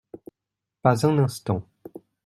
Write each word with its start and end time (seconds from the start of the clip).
Pas 0.81 1.05
un 1.05 1.19
instant. 1.19 1.63